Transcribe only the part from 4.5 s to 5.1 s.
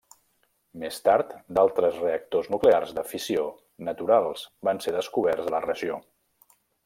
van ser